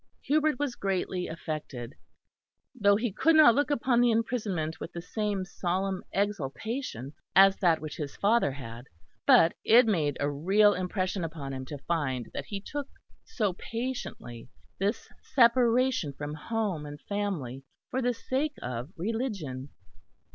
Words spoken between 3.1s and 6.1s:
could not look upon the imprisonment with the same solemn